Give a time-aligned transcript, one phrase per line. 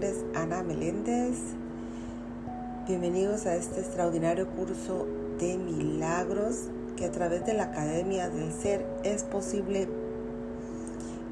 [0.00, 1.36] nombre es Ana Meléndez.
[2.86, 5.06] Bienvenidos a este extraordinario curso
[5.38, 9.88] de milagros que a través de la Academia del Ser es posible.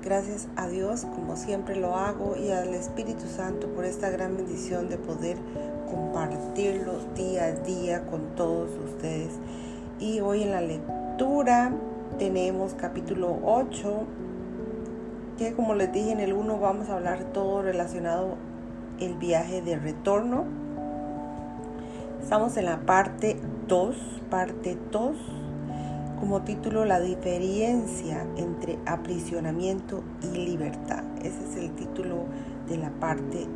[0.05, 4.91] Gracias a Dios, como siempre lo hago, y al Espíritu Santo por esta gran bendición
[4.91, 5.39] de poder
[5.91, 9.31] compartirlo día a día con todos ustedes.
[9.99, 11.73] Y hoy en la lectura
[12.19, 14.07] tenemos capítulo 8
[15.39, 18.37] que como les dije en el 1 vamos a hablar todo relacionado
[19.01, 20.45] el viaje de retorno.
[22.23, 23.37] Estamos en la parte
[23.69, 23.97] 2,
[24.31, 25.17] parte 2,
[26.21, 31.05] como título La diferencia entre aprisionamiento y libertad.
[31.23, 32.25] Ese es el título
[32.69, 33.47] de la parte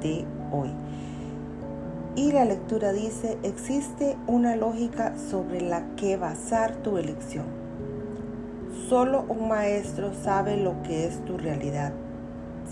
[0.00, 0.70] de hoy.
[2.14, 7.62] Y la lectura dice, existe una lógica sobre la que basar tu elección
[8.88, 11.92] Solo un maestro sabe lo que es tu realidad.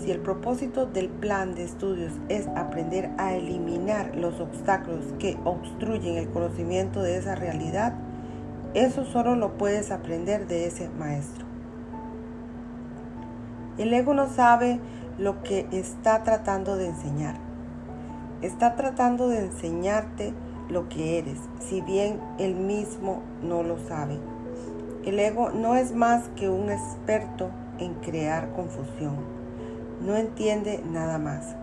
[0.01, 6.17] Si el propósito del plan de estudios es aprender a eliminar los obstáculos que obstruyen
[6.17, 7.93] el conocimiento de esa realidad,
[8.73, 11.45] eso solo lo puedes aprender de ese maestro.
[13.77, 14.79] El ego no sabe
[15.19, 17.35] lo que está tratando de enseñar.
[18.41, 20.33] Está tratando de enseñarte
[20.67, 24.17] lo que eres, si bien él mismo no lo sabe.
[25.05, 29.40] El ego no es más que un experto en crear confusión.
[30.05, 31.55] No entiende nada más.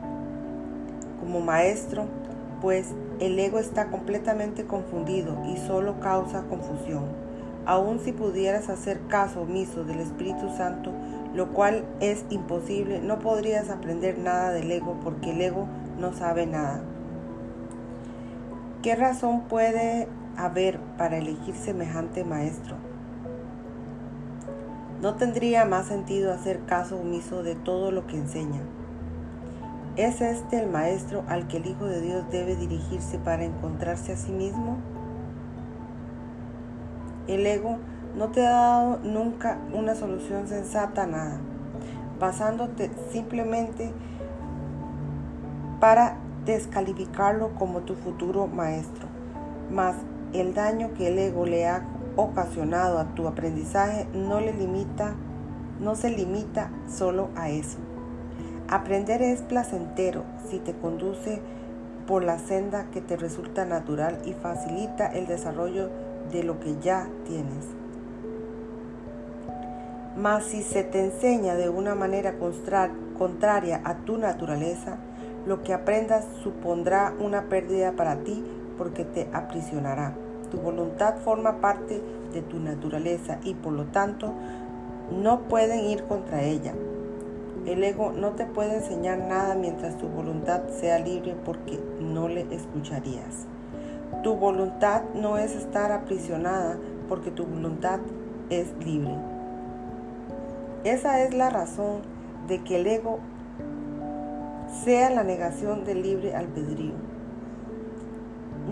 [1.21, 2.05] Como maestro,
[2.61, 7.05] pues el ego está completamente confundido y solo causa confusión.
[7.67, 10.93] Aun si pudieras hacer caso omiso del Espíritu Santo,
[11.35, 15.67] lo cual es imposible, no podrías aprender nada del ego porque el ego
[15.99, 16.81] no sabe nada.
[18.83, 22.88] ¿Qué razón puede haber para elegir semejante maestro?
[25.01, 28.61] No tendría más sentido hacer caso omiso de todo lo que enseña.
[29.97, 34.17] ¿Es este el maestro al que el Hijo de Dios debe dirigirse para encontrarse a
[34.17, 34.79] sí mismo?
[37.29, 37.79] El ego
[38.17, 41.41] no te ha dado nunca una solución sensata a nada,
[42.19, 43.93] basándote simplemente
[45.79, 49.07] para descalificarlo como tu futuro maestro.
[49.71, 49.95] Mas
[50.33, 51.85] el daño que el ego le ha
[52.19, 55.15] ocasionado a tu aprendizaje no, le limita,
[55.81, 57.79] no se limita solo a eso.
[58.69, 61.41] Aprender es placentero si te conduce
[62.09, 65.91] por la senda que te resulta natural y facilita el desarrollo
[66.33, 67.67] de lo que ya tienes.
[70.17, 72.35] Mas si se te enseña de una manera
[73.17, 74.97] contraria a tu naturaleza,
[75.47, 78.45] lo que aprendas supondrá una pérdida para ti
[78.77, 80.15] porque te aprisionará.
[80.51, 82.01] Tu voluntad forma parte
[82.33, 84.33] de tu naturaleza y por lo tanto
[85.11, 86.75] no pueden ir contra ella.
[87.67, 92.47] El ego no te puede enseñar nada mientras tu voluntad sea libre porque no le
[92.55, 93.47] escucharías.
[94.23, 96.79] Tu voluntad no es estar aprisionada
[97.09, 98.01] porque tu voluntad
[98.51, 99.15] es libre.
[100.85, 102.03] Esa es la razón
[102.47, 103.19] de que el ego
[104.85, 107.08] sea la negación del libre albedrío.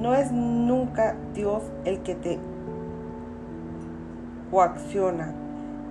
[0.07, 2.39] No es nunca Dios el que te
[4.53, 5.35] coacciona,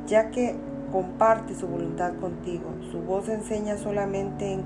[0.07, 0.55] ya que
[0.89, 2.63] comparte su voluntad contigo.
[2.93, 4.63] Su voz enseña solamente en,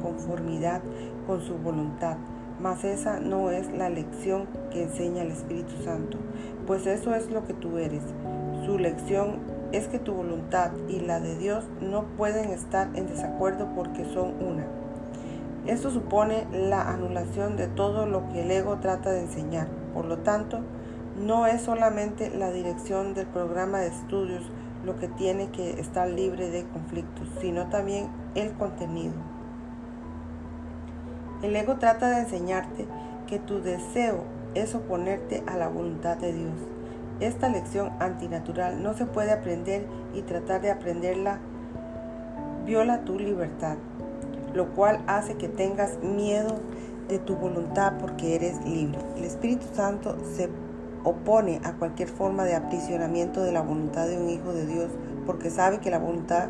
[0.00, 0.82] conformidad
[1.26, 2.16] con su voluntad,
[2.60, 6.16] mas esa no es la lección que enseña el Espíritu Santo,
[6.64, 8.04] pues eso es lo que tú eres.
[8.64, 9.40] Su lección
[9.72, 14.34] es que tu voluntad y la de Dios no pueden estar en desacuerdo porque son
[14.40, 14.64] una.
[15.68, 19.68] Esto supone la anulación de todo lo que el ego trata de enseñar.
[19.92, 20.60] Por lo tanto,
[21.20, 24.50] no es solamente la dirección del programa de estudios
[24.82, 29.12] lo que tiene que estar libre de conflictos, sino también el contenido.
[31.42, 32.86] El ego trata de enseñarte
[33.26, 34.24] que tu deseo
[34.54, 36.54] es oponerte a la voluntad de Dios.
[37.20, 41.40] Esta lección antinatural no se puede aprender y tratar de aprenderla
[42.64, 43.76] viola tu libertad
[44.54, 46.56] lo cual hace que tengas miedo
[47.08, 48.98] de tu voluntad porque eres libre.
[49.16, 50.48] El Espíritu Santo se
[51.04, 54.90] opone a cualquier forma de aprisionamiento de la voluntad de un hijo de Dios
[55.28, 56.48] porque sabe que la voluntad,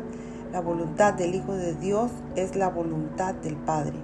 [0.53, 3.95] la voluntad del Hijo de Dios es la voluntad del Padre.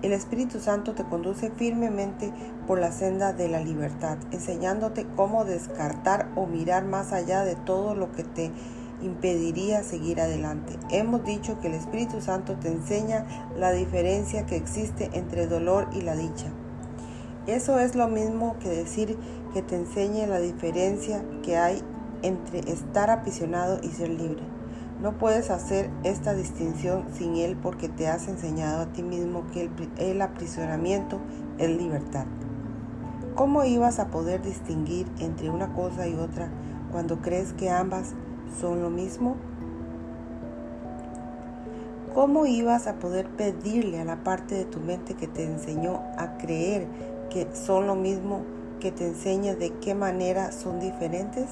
[0.00, 2.32] El Espíritu Santo te conduce firmemente
[2.66, 7.94] por la senda de la libertad, enseñándote cómo descartar o mirar más allá de todo
[7.94, 8.52] lo que te
[9.02, 10.78] impediría seguir adelante.
[10.90, 13.26] Hemos dicho que el Espíritu Santo te enseña
[13.56, 16.46] la diferencia que existe entre dolor y la dicha.
[17.46, 19.16] Eso es lo mismo que decir
[19.54, 21.82] que te enseñe la diferencia que hay
[22.22, 24.42] entre estar aprisionado y ser libre.
[25.00, 29.62] No puedes hacer esta distinción sin Él porque te has enseñado a ti mismo que
[29.62, 31.20] el, el aprisionamiento
[31.58, 32.24] es libertad.
[33.34, 36.50] ¿Cómo ibas a poder distinguir entre una cosa y otra
[36.90, 38.14] cuando crees que ambas
[38.60, 39.36] son lo mismo?
[42.14, 46.38] ¿Cómo ibas a poder pedirle a la parte de tu mente que te enseñó a
[46.38, 46.86] creer
[47.28, 48.40] que son lo mismo
[48.80, 51.46] que te enseña de qué manera son diferentes?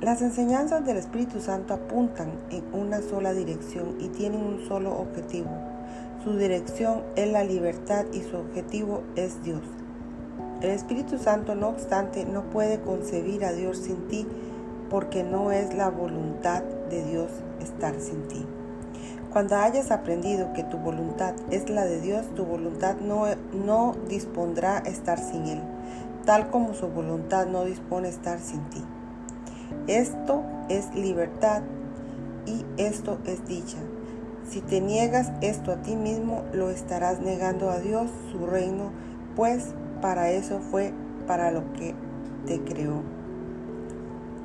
[0.00, 5.50] Las enseñanzas del Espíritu Santo apuntan en una sola dirección y tienen un solo objetivo.
[6.22, 9.62] Su dirección es la libertad y su objetivo es Dios.
[10.62, 14.26] El Espíritu Santo, no obstante, no puede concebir a Dios sin ti
[14.88, 17.30] porque no es la voluntad de Dios
[17.60, 18.46] estar sin ti.
[19.30, 24.78] Cuando hayas aprendido que tu voluntad es la de Dios, tu voluntad no, no dispondrá
[24.78, 25.60] estar sin Él,
[26.24, 28.82] tal como su voluntad no dispone estar sin ti.
[29.88, 31.62] Esto es libertad
[32.46, 33.78] y esto es dicha.
[34.48, 38.90] Si te niegas esto a ti mismo, lo estarás negando a Dios, su reino,
[39.34, 40.92] pues para eso fue
[41.26, 41.94] para lo que
[42.46, 43.02] te creó.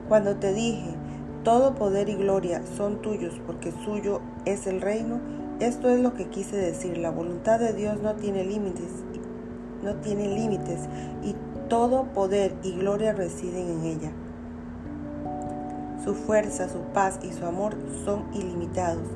[0.08, 0.96] Cuando te dije,
[1.44, 5.20] todo poder y gloria son tuyos porque suyo es el reino,
[5.60, 6.98] esto es lo que quise decir.
[6.98, 8.90] La voluntad de Dios no tiene límites,
[9.84, 10.82] no tiene límites
[11.24, 11.36] y
[11.70, 14.12] todo poder y gloria residen en ella.
[16.04, 19.08] Su fuerza, su paz y su amor son ilimitados.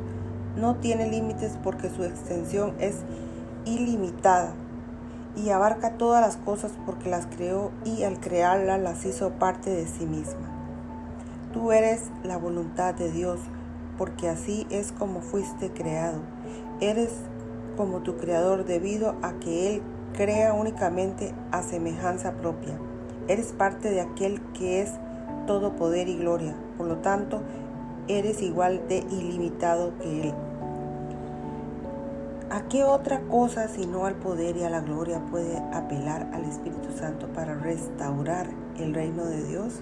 [0.55, 2.97] No tiene límites porque su extensión es
[3.65, 4.53] ilimitada
[5.35, 9.87] y abarca todas las cosas porque las creó y al crearlas las hizo parte de
[9.87, 10.49] sí misma.
[11.53, 13.39] Tú eres la voluntad de Dios
[13.97, 16.19] porque así es como fuiste creado.
[16.81, 17.11] Eres
[17.77, 19.81] como tu creador debido a que Él
[20.13, 22.77] crea únicamente a semejanza propia.
[23.27, 24.91] Eres parte de aquel que es
[25.47, 26.55] todo poder y gloria.
[26.77, 27.41] Por lo tanto,
[28.07, 30.33] eres igual de ilimitado que Él.
[32.55, 36.89] ¿A qué otra cosa sino al poder y a la gloria puede apelar al Espíritu
[36.97, 38.47] Santo para restaurar
[38.77, 39.81] el reino de Dios?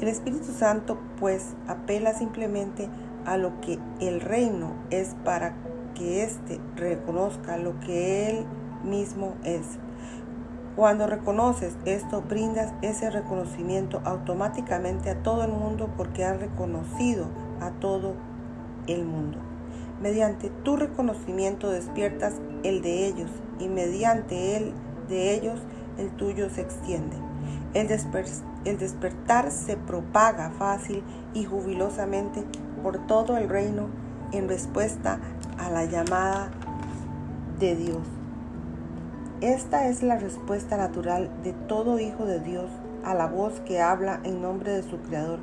[0.00, 2.88] El Espíritu Santo pues apela simplemente
[3.24, 5.54] a lo que el reino es para
[5.94, 8.46] que éste reconozca lo que él
[8.82, 9.78] mismo es.
[10.74, 17.26] Cuando reconoces esto, brindas ese reconocimiento automáticamente a todo el mundo porque has reconocido
[17.60, 18.14] a todo
[18.88, 19.49] el mundo.
[20.00, 24.72] Mediante tu reconocimiento despiertas el de ellos y mediante el
[25.08, 25.60] de ellos
[25.98, 27.16] el tuyo se extiende.
[27.74, 27.86] El,
[28.78, 31.02] despertar se propaga fácil
[31.34, 32.44] y jubilosamente
[32.82, 33.88] por todo el reino
[34.32, 35.18] en respuesta
[35.58, 36.50] a la llamada
[37.58, 38.02] de Dios.
[39.40, 42.70] Esta es la respuesta natural de todo hijo de Dios
[43.04, 45.38] a la voz que habla en nombre de su Creador,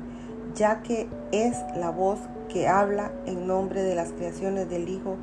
[0.54, 2.18] ya que es la voz
[2.48, 5.16] que habla en nombre de las creaciones del Hijo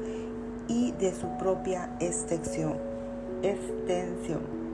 [0.68, 2.78] y de su propia extensión.
[3.44, 4.66] extensión.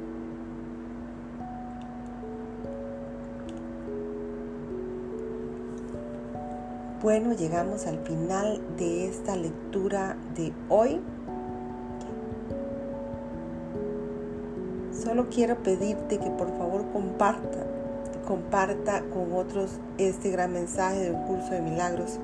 [7.02, 11.02] Bueno, llegamos al final de esta lectura de hoy.
[14.94, 17.66] Solo quiero pedirte que por favor comparta,
[18.32, 22.18] comparta con otros este gran mensaje del curso de milagros,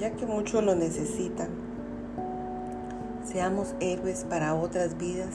[0.00, 1.46] ya que muchos lo necesitan.
[3.24, 5.28] Seamos héroes para otras vidas.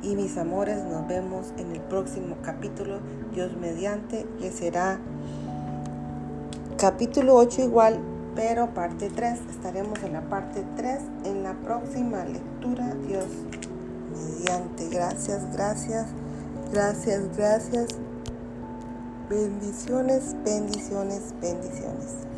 [0.00, 3.00] Y mis amores, nos vemos en el próximo capítulo,
[3.34, 4.98] Dios mediante, que será
[6.78, 7.98] capítulo 8 igual,
[8.34, 9.40] pero parte 3.
[9.50, 12.94] Estaremos en la parte 3 en la próxima lectura.
[13.06, 13.26] Dios
[14.14, 14.88] mediante.
[14.88, 16.06] Gracias, gracias,
[16.74, 17.86] gracias, gracias.
[19.30, 22.33] Bendiciones, bendiciones, bendiciones.